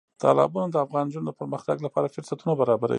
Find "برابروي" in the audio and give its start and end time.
2.61-2.89